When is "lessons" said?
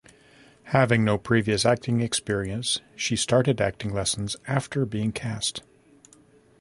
3.93-4.35